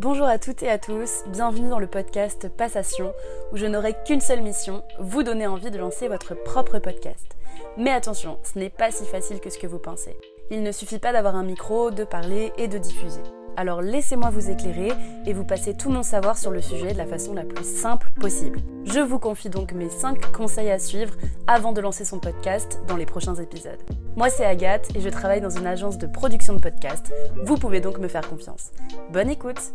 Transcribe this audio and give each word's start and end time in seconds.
Bonjour 0.00 0.26
à 0.26 0.38
toutes 0.38 0.64
et 0.64 0.68
à 0.68 0.78
tous, 0.78 1.22
bienvenue 1.28 1.68
dans 1.68 1.78
le 1.78 1.86
podcast 1.86 2.48
Passation, 2.48 3.12
où 3.52 3.56
je 3.56 3.66
n'aurai 3.66 3.94
qu'une 4.04 4.20
seule 4.20 4.42
mission, 4.42 4.82
vous 4.98 5.22
donner 5.22 5.46
envie 5.46 5.70
de 5.70 5.78
lancer 5.78 6.08
votre 6.08 6.34
propre 6.34 6.80
podcast. 6.80 7.36
Mais 7.76 7.90
attention, 7.90 8.38
ce 8.42 8.58
n'est 8.58 8.70
pas 8.70 8.90
si 8.90 9.04
facile 9.06 9.38
que 9.38 9.50
ce 9.50 9.58
que 9.58 9.68
vous 9.68 9.78
pensez. 9.78 10.16
Il 10.50 10.64
ne 10.64 10.72
suffit 10.72 10.98
pas 10.98 11.12
d'avoir 11.12 11.36
un 11.36 11.44
micro, 11.44 11.92
de 11.92 12.02
parler 12.02 12.52
et 12.58 12.66
de 12.66 12.78
diffuser. 12.78 13.22
Alors 13.56 13.82
laissez-moi 13.82 14.30
vous 14.30 14.50
éclairer 14.50 14.92
et 15.26 15.32
vous 15.32 15.44
passer 15.44 15.74
tout 15.74 15.90
mon 15.90 16.02
savoir 16.02 16.38
sur 16.38 16.50
le 16.50 16.60
sujet 16.60 16.92
de 16.92 16.98
la 16.98 17.06
façon 17.06 17.34
la 17.34 17.44
plus 17.44 17.64
simple 17.64 18.10
possible. 18.20 18.60
Je 18.84 19.00
vous 19.00 19.18
confie 19.18 19.50
donc 19.50 19.72
mes 19.72 19.90
5 19.90 20.32
conseils 20.32 20.70
à 20.70 20.78
suivre 20.78 21.14
avant 21.46 21.72
de 21.72 21.80
lancer 21.80 22.04
son 22.04 22.18
podcast 22.18 22.80
dans 22.88 22.96
les 22.96 23.06
prochains 23.06 23.34
épisodes. 23.34 23.80
Moi 24.16 24.30
c'est 24.30 24.44
Agathe 24.44 24.88
et 24.94 25.00
je 25.00 25.08
travaille 25.08 25.40
dans 25.40 25.50
une 25.50 25.66
agence 25.66 25.98
de 25.98 26.06
production 26.06 26.54
de 26.54 26.60
podcasts. 26.60 27.12
Vous 27.44 27.56
pouvez 27.56 27.80
donc 27.80 27.98
me 27.98 28.08
faire 28.08 28.28
confiance. 28.28 28.72
Bonne 29.12 29.30
écoute 29.30 29.72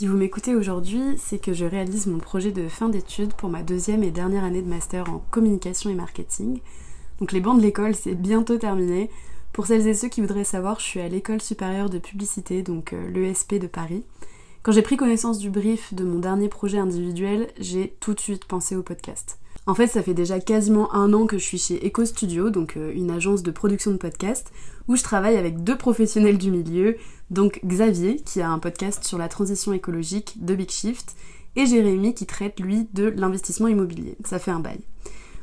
Si 0.00 0.06
vous 0.06 0.16
m'écoutez 0.16 0.54
aujourd'hui, 0.54 1.02
c'est 1.18 1.38
que 1.38 1.52
je 1.52 1.66
réalise 1.66 2.06
mon 2.06 2.16
projet 2.16 2.52
de 2.52 2.68
fin 2.68 2.88
d'études 2.88 3.34
pour 3.34 3.50
ma 3.50 3.62
deuxième 3.62 4.02
et 4.02 4.10
dernière 4.10 4.44
année 4.44 4.62
de 4.62 4.66
master 4.66 5.10
en 5.10 5.22
communication 5.30 5.90
et 5.90 5.94
marketing. 5.94 6.60
Donc 7.18 7.32
les 7.32 7.40
bancs 7.42 7.58
de 7.58 7.62
l'école, 7.62 7.94
c'est 7.94 8.14
bientôt 8.14 8.56
terminé. 8.56 9.10
Pour 9.52 9.66
celles 9.66 9.86
et 9.86 9.92
ceux 9.92 10.08
qui 10.08 10.22
voudraient 10.22 10.42
savoir, 10.44 10.80
je 10.80 10.86
suis 10.86 11.00
à 11.00 11.08
l'école 11.08 11.42
supérieure 11.42 11.90
de 11.90 11.98
publicité, 11.98 12.62
donc 12.62 12.94
euh, 12.94 13.10
l'ESP 13.10 13.56
de 13.56 13.66
Paris. 13.66 14.02
Quand 14.62 14.72
j'ai 14.72 14.80
pris 14.80 14.96
connaissance 14.96 15.36
du 15.36 15.50
brief 15.50 15.92
de 15.92 16.02
mon 16.02 16.18
dernier 16.18 16.48
projet 16.48 16.78
individuel, 16.78 17.48
j'ai 17.58 17.94
tout 18.00 18.14
de 18.14 18.20
suite 18.20 18.46
pensé 18.46 18.76
au 18.76 18.82
podcast. 18.82 19.38
En 19.66 19.74
fait, 19.74 19.86
ça 19.86 20.02
fait 20.02 20.14
déjà 20.14 20.40
quasiment 20.40 20.92
un 20.94 21.12
an 21.12 21.26
que 21.26 21.38
je 21.38 21.44
suis 21.44 21.58
chez 21.58 21.86
Eco 21.86 22.04
Studio, 22.04 22.50
donc 22.50 22.76
euh, 22.76 22.92
une 22.94 23.10
agence 23.10 23.42
de 23.42 23.50
production 23.50 23.90
de 23.90 23.98
podcasts, 23.98 24.50
où 24.88 24.96
je 24.96 25.02
travaille 25.02 25.36
avec 25.36 25.62
deux 25.62 25.76
professionnels 25.76 26.38
du 26.38 26.50
milieu, 26.50 26.96
donc 27.30 27.60
Xavier, 27.64 28.16
qui 28.16 28.40
a 28.40 28.50
un 28.50 28.58
podcast 28.58 29.04
sur 29.04 29.18
la 29.18 29.28
transition 29.28 29.72
écologique 29.72 30.44
de 30.44 30.54
Big 30.54 30.70
Shift, 30.70 31.14
et 31.56 31.66
Jérémy, 31.66 32.14
qui 32.14 32.26
traite, 32.26 32.58
lui, 32.58 32.88
de 32.94 33.12
l'investissement 33.16 33.68
immobilier. 33.68 34.16
Ça 34.24 34.38
fait 34.38 34.50
un 34.50 34.60
bail. 34.60 34.80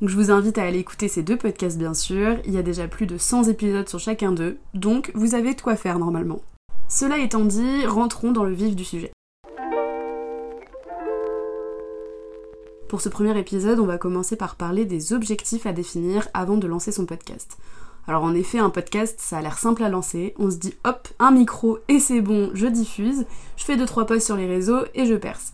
Donc 0.00 0.08
je 0.08 0.16
vous 0.16 0.30
invite 0.30 0.58
à 0.58 0.64
aller 0.64 0.78
écouter 0.78 1.08
ces 1.08 1.22
deux 1.22 1.36
podcasts, 1.36 1.78
bien 1.78 1.94
sûr. 1.94 2.38
Il 2.46 2.54
y 2.54 2.58
a 2.58 2.62
déjà 2.62 2.88
plus 2.88 3.06
de 3.06 3.18
100 3.18 3.44
épisodes 3.44 3.88
sur 3.88 3.98
chacun 4.00 4.32
d'eux, 4.32 4.58
donc 4.74 5.12
vous 5.14 5.34
avez 5.34 5.54
de 5.54 5.60
quoi 5.60 5.76
faire 5.76 5.98
normalement. 5.98 6.40
Cela 6.88 7.18
étant 7.18 7.44
dit, 7.44 7.86
rentrons 7.86 8.32
dans 8.32 8.44
le 8.44 8.54
vif 8.54 8.74
du 8.74 8.84
sujet. 8.84 9.12
Pour 12.90 13.00
ce 13.00 13.08
premier 13.08 13.38
épisode, 13.38 13.78
on 13.78 13.86
va 13.86 13.98
commencer 13.98 14.34
par 14.34 14.56
parler 14.56 14.84
des 14.84 15.12
objectifs 15.12 15.64
à 15.64 15.72
définir 15.72 16.26
avant 16.34 16.56
de 16.56 16.66
lancer 16.66 16.90
son 16.90 17.06
podcast. 17.06 17.56
Alors 18.08 18.24
en 18.24 18.34
effet, 18.34 18.58
un 18.58 18.68
podcast, 18.68 19.20
ça 19.20 19.38
a 19.38 19.42
l'air 19.42 19.58
simple 19.58 19.84
à 19.84 19.88
lancer. 19.88 20.34
On 20.40 20.50
se 20.50 20.56
dit 20.56 20.74
hop, 20.82 21.06
un 21.20 21.30
micro 21.30 21.78
et 21.86 22.00
c'est 22.00 22.20
bon, 22.20 22.50
je 22.52 22.66
diffuse, 22.66 23.26
je 23.56 23.64
fais 23.64 23.76
2-3 23.76 24.06
posts 24.06 24.26
sur 24.26 24.34
les 24.34 24.48
réseaux 24.48 24.80
et 24.96 25.06
je 25.06 25.14
perce. 25.14 25.52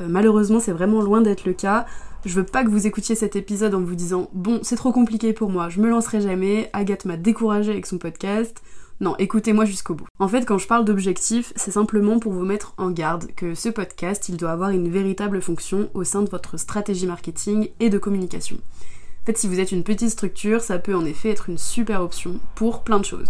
Euh, 0.00 0.06
malheureusement, 0.08 0.60
c'est 0.60 0.70
vraiment 0.70 1.02
loin 1.02 1.22
d'être 1.22 1.44
le 1.44 1.54
cas. 1.54 1.86
Je 2.24 2.32
veux 2.36 2.46
pas 2.46 2.62
que 2.62 2.70
vous 2.70 2.86
écoutiez 2.86 3.16
cet 3.16 3.34
épisode 3.34 3.74
en 3.74 3.80
vous 3.80 3.96
disant 3.96 4.30
bon, 4.32 4.60
c'est 4.62 4.76
trop 4.76 4.92
compliqué 4.92 5.32
pour 5.32 5.50
moi, 5.50 5.68
je 5.68 5.80
me 5.80 5.88
lancerai 5.88 6.20
jamais, 6.20 6.70
Agathe 6.72 7.04
m'a 7.04 7.16
découragé 7.16 7.72
avec 7.72 7.86
son 7.86 7.98
podcast, 7.98 8.62
non, 8.98 9.14
écoutez-moi 9.18 9.66
jusqu'au 9.66 9.94
bout. 9.94 10.06
En 10.18 10.26
fait, 10.26 10.46
quand 10.46 10.56
je 10.56 10.66
parle 10.66 10.86
d'objectifs, 10.86 11.52
c'est 11.54 11.70
simplement 11.70 12.18
pour 12.18 12.32
vous 12.32 12.46
mettre 12.46 12.72
en 12.78 12.90
garde 12.90 13.26
que 13.36 13.54
ce 13.54 13.68
podcast, 13.68 14.30
il 14.30 14.38
doit 14.38 14.52
avoir 14.52 14.70
une 14.70 14.88
véritable 14.88 15.42
fonction 15.42 15.90
au 15.92 16.02
sein 16.02 16.22
de 16.22 16.30
votre 16.30 16.56
stratégie 16.56 17.06
marketing 17.06 17.68
et 17.78 17.90
de 17.90 17.98
communication. 17.98 18.56
En 18.56 19.26
fait, 19.26 19.36
si 19.36 19.48
vous 19.48 19.60
êtes 19.60 19.72
une 19.72 19.84
petite 19.84 20.10
structure, 20.10 20.62
ça 20.62 20.78
peut 20.78 20.94
en 20.94 21.04
effet 21.04 21.30
être 21.30 21.50
une 21.50 21.58
super 21.58 22.00
option 22.00 22.40
pour 22.54 22.84
plein 22.84 22.98
de 22.98 23.04
choses. 23.04 23.28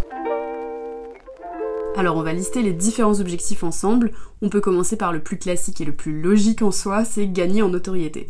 Alors 1.96 2.16
on 2.16 2.22
va 2.22 2.34
lister 2.34 2.62
les 2.62 2.74
différents 2.74 3.20
objectifs 3.20 3.64
ensemble. 3.64 4.12
On 4.42 4.50
peut 4.50 4.60
commencer 4.60 4.96
par 4.96 5.12
le 5.12 5.20
plus 5.20 5.38
classique 5.38 5.80
et 5.80 5.86
le 5.86 5.94
plus 5.94 6.20
logique 6.20 6.62
en 6.62 6.70
soi, 6.70 7.04
c'est 7.04 7.26
gagner 7.26 7.62
en 7.62 7.70
notoriété. 7.70 8.28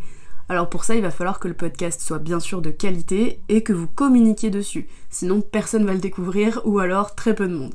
Alors 0.48 0.68
pour 0.68 0.84
ça, 0.84 0.94
il 0.94 1.02
va 1.02 1.10
falloir 1.10 1.40
que 1.40 1.48
le 1.48 1.54
podcast 1.54 2.00
soit 2.00 2.20
bien 2.20 2.38
sûr 2.38 2.62
de 2.62 2.70
qualité 2.70 3.40
et 3.48 3.62
que 3.62 3.72
vous 3.72 3.88
communiquiez 3.88 4.50
dessus. 4.50 4.86
Sinon, 5.10 5.40
personne 5.40 5.84
va 5.84 5.92
le 5.92 5.98
découvrir 5.98 6.60
ou 6.64 6.78
alors 6.78 7.16
très 7.16 7.34
peu 7.34 7.48
de 7.48 7.54
monde. 7.54 7.74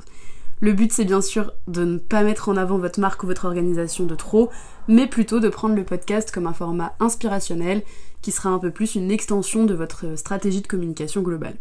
Le 0.60 0.72
but, 0.72 0.92
c'est 0.92 1.04
bien 1.04 1.20
sûr 1.20 1.52
de 1.66 1.84
ne 1.84 1.98
pas 1.98 2.22
mettre 2.22 2.48
en 2.48 2.56
avant 2.56 2.78
votre 2.78 3.00
marque 3.00 3.24
ou 3.24 3.26
votre 3.26 3.44
organisation 3.44 4.06
de 4.06 4.14
trop, 4.14 4.48
mais 4.88 5.06
plutôt 5.06 5.40
de 5.40 5.48
prendre 5.48 5.74
le 5.74 5.84
podcast 5.84 6.30
comme 6.30 6.46
un 6.46 6.52
format 6.52 6.94
inspirationnel 7.00 7.82
qui 8.22 8.30
sera 8.30 8.48
un 8.48 8.58
peu 8.58 8.70
plus 8.70 8.94
une 8.94 9.10
extension 9.10 9.64
de 9.64 9.74
votre 9.74 10.16
stratégie 10.16 10.62
de 10.62 10.68
communication 10.68 11.20
globale. 11.20 11.56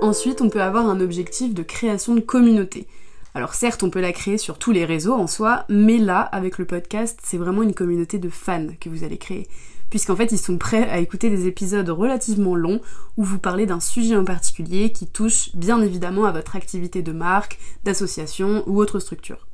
Ensuite, 0.00 0.40
on 0.40 0.48
peut 0.48 0.62
avoir 0.62 0.88
un 0.88 1.00
objectif 1.00 1.52
de 1.52 1.62
création 1.62 2.14
de 2.14 2.20
communauté. 2.20 2.86
Alors 3.36 3.54
certes, 3.54 3.82
on 3.82 3.90
peut 3.90 4.00
la 4.00 4.12
créer 4.12 4.38
sur 4.38 4.58
tous 4.58 4.70
les 4.70 4.84
réseaux 4.84 5.14
en 5.14 5.26
soi, 5.26 5.64
mais 5.68 5.98
là, 5.98 6.20
avec 6.20 6.56
le 6.56 6.66
podcast, 6.66 7.18
c'est 7.24 7.36
vraiment 7.36 7.64
une 7.64 7.74
communauté 7.74 8.20
de 8.20 8.28
fans 8.28 8.68
que 8.80 8.88
vous 8.88 9.02
allez 9.02 9.18
créer. 9.18 9.48
Puisqu'en 9.90 10.14
fait, 10.14 10.30
ils 10.30 10.38
sont 10.38 10.56
prêts 10.56 10.88
à 10.88 11.00
écouter 11.00 11.30
des 11.30 11.48
épisodes 11.48 11.88
relativement 11.88 12.54
longs 12.54 12.80
où 13.16 13.24
vous 13.24 13.40
parlez 13.40 13.66
d'un 13.66 13.80
sujet 13.80 14.14
en 14.14 14.24
particulier 14.24 14.92
qui 14.92 15.08
touche 15.08 15.50
bien 15.56 15.82
évidemment 15.82 16.26
à 16.26 16.32
votre 16.32 16.54
activité 16.54 17.02
de 17.02 17.10
marque, 17.10 17.58
d'association 17.82 18.62
ou 18.68 18.80
autre 18.80 19.00
structure. 19.00 19.48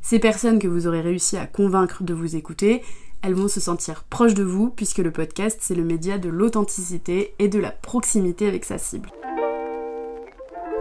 Ces 0.00 0.20
personnes 0.20 0.60
que 0.60 0.68
vous 0.68 0.86
aurez 0.86 1.00
réussi 1.00 1.36
à 1.36 1.46
convaincre 1.46 2.04
de 2.04 2.14
vous 2.14 2.36
écouter, 2.36 2.82
elles 3.22 3.34
vont 3.34 3.48
se 3.48 3.60
sentir 3.60 4.04
proches 4.04 4.34
de 4.34 4.44
vous 4.44 4.70
puisque 4.70 4.98
le 4.98 5.10
podcast 5.10 5.58
c'est 5.60 5.74
le 5.74 5.84
média 5.84 6.18
de 6.18 6.28
l'authenticité 6.28 7.34
et 7.40 7.48
de 7.48 7.58
la 7.58 7.72
proximité 7.72 8.46
avec 8.46 8.64
sa 8.64 8.78
cible. 8.78 9.10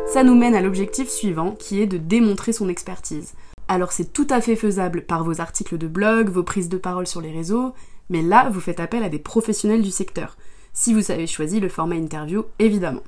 Ça 0.08 0.24
nous 0.24 0.36
mène 0.36 0.56
à 0.56 0.62
l'objectif 0.62 1.10
suivant 1.10 1.52
qui 1.52 1.82
est 1.82 1.86
de 1.86 1.98
démontrer 1.98 2.54
son 2.54 2.70
expertise. 2.70 3.34
Alors 3.68 3.92
c'est 3.92 4.14
tout 4.14 4.26
à 4.30 4.40
fait 4.40 4.56
faisable 4.56 5.02
par 5.02 5.26
vos 5.26 5.42
articles 5.42 5.78
de 5.78 5.88
blog, 5.88 6.30
vos 6.30 6.44
prises 6.44 6.70
de 6.70 6.78
parole 6.78 7.06
sur 7.06 7.20
les 7.20 7.32
réseaux, 7.32 7.74
mais 8.10 8.22
là 8.22 8.50
vous 8.50 8.62
faites 8.62 8.80
appel 8.80 9.04
à 9.04 9.10
des 9.10 9.20
professionnels 9.20 9.82
du 9.82 9.92
secteur, 9.92 10.38
si 10.72 10.94
vous 10.94 11.12
avez 11.12 11.28
choisi 11.28 11.60
le 11.60 11.68
format 11.68 11.96
interview 11.96 12.46
évidemment, 12.58 13.04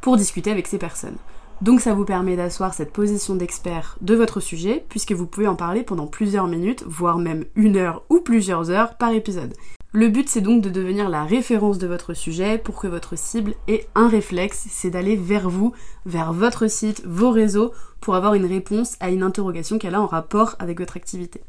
pour 0.00 0.16
discuter 0.16 0.50
avec 0.50 0.66
ces 0.66 0.78
personnes. 0.78 1.16
Donc 1.60 1.80
ça 1.80 1.94
vous 1.94 2.04
permet 2.04 2.34
d'asseoir 2.34 2.74
cette 2.74 2.92
position 2.92 3.36
d'expert 3.36 3.96
de 4.00 4.16
votre 4.16 4.40
sujet, 4.40 4.84
puisque 4.88 5.12
vous 5.12 5.26
pouvez 5.26 5.46
en 5.46 5.54
parler 5.54 5.84
pendant 5.84 6.08
plusieurs 6.08 6.48
minutes, 6.48 6.82
voire 6.84 7.18
même 7.18 7.44
une 7.54 7.76
heure 7.76 8.02
ou 8.10 8.18
plusieurs 8.18 8.70
heures 8.70 8.96
par 8.96 9.12
épisode. 9.12 9.54
Le 9.94 10.08
but 10.08 10.26
c'est 10.26 10.40
donc 10.40 10.62
de 10.62 10.70
devenir 10.70 11.10
la 11.10 11.22
référence 11.22 11.76
de 11.76 11.86
votre 11.86 12.14
sujet 12.14 12.56
pour 12.56 12.76
que 12.76 12.86
votre 12.86 13.14
cible 13.14 13.52
ait 13.68 13.86
un 13.94 14.08
réflexe, 14.08 14.64
c'est 14.70 14.88
d'aller 14.88 15.16
vers 15.16 15.50
vous, 15.50 15.74
vers 16.06 16.32
votre 16.32 16.66
site, 16.66 17.02
vos 17.04 17.30
réseaux, 17.30 17.72
pour 18.00 18.14
avoir 18.14 18.32
une 18.32 18.46
réponse 18.46 18.96
à 19.00 19.10
une 19.10 19.22
interrogation 19.22 19.76
qu'elle 19.76 19.94
a 19.94 20.00
en 20.00 20.06
rapport 20.06 20.56
avec 20.58 20.80
votre 20.80 20.96
activité. 20.96 21.42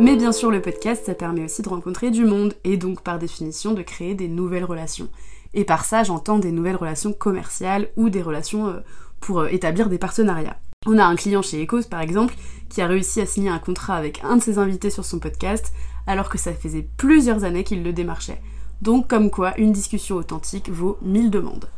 Mais 0.00 0.16
bien 0.16 0.32
sûr 0.32 0.50
le 0.50 0.60
podcast 0.60 1.06
ça 1.06 1.14
permet 1.14 1.44
aussi 1.44 1.62
de 1.62 1.68
rencontrer 1.68 2.10
du 2.10 2.24
monde 2.24 2.54
et 2.64 2.76
donc 2.76 3.02
par 3.02 3.20
définition 3.20 3.72
de 3.72 3.82
créer 3.82 4.16
des 4.16 4.28
nouvelles 4.28 4.64
relations. 4.64 5.08
Et 5.54 5.64
par 5.64 5.84
ça 5.84 6.02
j'entends 6.02 6.40
des 6.40 6.50
nouvelles 6.50 6.74
relations 6.74 7.12
commerciales 7.12 7.90
ou 7.96 8.08
des 8.08 8.22
relations 8.22 8.66
euh, 8.66 8.80
pour 9.20 9.38
euh, 9.38 9.46
établir 9.52 9.88
des 9.88 9.98
partenariats. 9.98 10.58
On 10.84 10.98
a 10.98 11.04
un 11.04 11.14
client 11.14 11.42
chez 11.42 11.62
Ecos 11.62 11.86
par 11.88 12.00
exemple 12.00 12.34
qui 12.70 12.82
a 12.82 12.88
réussi 12.88 13.20
à 13.20 13.26
signer 13.26 13.50
un 13.50 13.58
contrat 13.60 13.94
avec 13.94 14.20
un 14.24 14.36
de 14.36 14.42
ses 14.42 14.58
invités 14.58 14.90
sur 14.90 15.04
son 15.04 15.20
podcast 15.20 15.72
alors 16.06 16.28
que 16.28 16.38
ça 16.38 16.52
faisait 16.52 16.88
plusieurs 16.96 17.44
années 17.44 17.64
qu'il 17.64 17.82
le 17.82 17.92
démarchait. 17.92 18.40
Donc 18.82 19.08
comme 19.08 19.30
quoi 19.30 19.58
une 19.58 19.72
discussion 19.72 20.16
authentique 20.16 20.70
vaut 20.70 20.98
mille 21.02 21.30
demandes. 21.30 21.68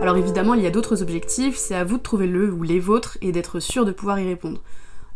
Alors 0.00 0.16
évidemment, 0.16 0.54
il 0.54 0.62
y 0.62 0.66
a 0.66 0.70
d'autres 0.70 1.02
objectifs, 1.02 1.56
c'est 1.56 1.74
à 1.74 1.84
vous 1.84 1.96
de 1.96 2.02
trouver 2.02 2.26
le 2.26 2.52
ou 2.52 2.62
les 2.62 2.80
vôtres 2.80 3.16
et 3.22 3.32
d'être 3.32 3.60
sûr 3.60 3.84
de 3.84 3.92
pouvoir 3.92 4.20
y 4.20 4.28
répondre. 4.28 4.60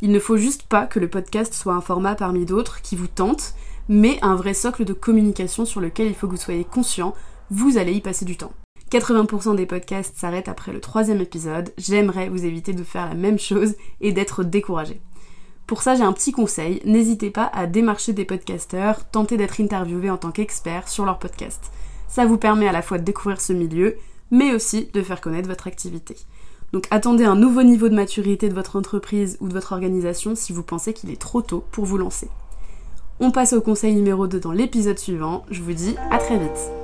Il 0.01 0.11
ne 0.11 0.19
faut 0.19 0.39
juste 0.39 0.63
pas 0.63 0.87
que 0.87 0.99
le 0.99 1.09
podcast 1.09 1.53
soit 1.53 1.75
un 1.75 1.83
format 1.83 2.15
parmi 2.15 2.47
d'autres 2.47 2.81
qui 2.81 2.97
vous 2.97 3.07
tente, 3.07 3.55
mais 3.89 4.19
un 4.23 4.35
vrai 4.35 4.55
socle 4.55 4.85
de 4.85 4.95
communication 4.95 5.67
sur 5.67 5.81
lequel 5.81 6.07
il 6.07 6.15
faut 6.15 6.27
que 6.27 6.33
vous 6.33 6.39
soyez 6.39 6.65
conscient, 6.65 7.15
vous 7.51 7.77
allez 7.77 7.93
y 7.93 8.01
passer 8.01 8.25
du 8.25 8.37
temps. 8.37 8.53
80% 8.91 9.55
des 9.55 9.67
podcasts 9.67 10.17
s'arrêtent 10.17 10.49
après 10.49 10.73
le 10.73 10.81
troisième 10.81 11.21
épisode, 11.21 11.73
j'aimerais 11.77 12.29
vous 12.29 12.45
éviter 12.45 12.73
de 12.73 12.83
faire 12.83 13.09
la 13.09 13.15
même 13.15 13.39
chose 13.39 13.75
et 14.01 14.13
d'être 14.13 14.43
découragé. 14.43 15.01
Pour 15.71 15.83
ça, 15.83 15.95
j'ai 15.95 16.03
un 16.03 16.13
petit 16.13 16.33
conseil, 16.33 16.83
n'hésitez 16.85 17.31
pas 17.31 17.49
à 17.55 17.69
démarcher 17.69 18.13
des 18.13 18.25
podcasteurs, 18.25 19.09
tenter 19.09 19.37
d'être 19.37 19.61
interviewé 19.61 20.11
en 20.11 20.17
tant 20.17 20.33
qu'expert 20.33 20.89
sur 20.89 21.05
leur 21.05 21.21
podcast. 21.21 21.71
Ça 22.09 22.27
vous 22.27 22.39
permet 22.39 22.67
à 22.67 22.73
la 22.73 22.83
fois 22.83 22.99
de 22.99 23.05
découvrir 23.05 23.41
ce 23.41 23.53
milieu, 23.53 23.95
mais 24.33 24.53
aussi 24.53 24.89
de 24.93 25.01
faire 25.01 25.21
connaître 25.21 25.47
votre 25.47 25.69
activité. 25.69 26.17
Donc 26.73 26.89
attendez 26.91 27.23
un 27.23 27.37
nouveau 27.37 27.63
niveau 27.63 27.89
de 27.89 27.95
maturité 27.95 28.49
de 28.49 28.55
votre 28.55 28.75
entreprise 28.75 29.39
ou 29.41 29.47
de 29.47 29.53
votre 29.53 29.71
organisation 29.71 30.35
si 30.35 30.53
vous 30.53 30.65
pensez 30.65 30.93
qu'il 30.93 31.09
est 31.09 31.21
trop 31.21 31.41
tôt 31.41 31.63
pour 31.71 31.85
vous 31.85 31.99
lancer. 31.99 32.29
On 33.21 33.31
passe 33.31 33.53
au 33.53 33.61
conseil 33.61 33.95
numéro 33.95 34.27
2 34.27 34.41
dans 34.41 34.51
l'épisode 34.51 34.99
suivant, 34.99 35.45
je 35.53 35.63
vous 35.63 35.73
dis 35.73 35.95
à 36.11 36.19
très 36.19 36.37
vite 36.37 36.80